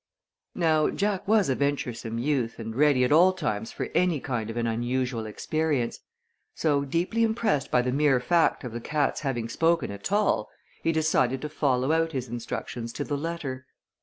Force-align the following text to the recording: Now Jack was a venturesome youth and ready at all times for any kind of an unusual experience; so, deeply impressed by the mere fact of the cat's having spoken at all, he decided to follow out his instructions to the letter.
Now 0.55 0.89
Jack 0.89 1.27
was 1.27 1.47
a 1.47 1.53
venturesome 1.53 2.17
youth 2.17 2.57
and 2.57 2.75
ready 2.75 3.03
at 3.03 3.11
all 3.11 3.33
times 3.33 3.71
for 3.71 3.87
any 3.93 4.19
kind 4.19 4.49
of 4.49 4.57
an 4.57 4.65
unusual 4.65 5.27
experience; 5.27 5.99
so, 6.55 6.83
deeply 6.85 7.21
impressed 7.21 7.69
by 7.69 7.83
the 7.83 7.91
mere 7.91 8.19
fact 8.19 8.63
of 8.63 8.71
the 8.71 8.81
cat's 8.81 9.19
having 9.21 9.47
spoken 9.47 9.91
at 9.91 10.11
all, 10.11 10.49
he 10.81 10.91
decided 10.91 11.39
to 11.43 11.49
follow 11.49 11.91
out 11.91 12.13
his 12.13 12.27
instructions 12.29 12.91
to 12.93 13.03
the 13.03 13.15
letter. 13.15 13.67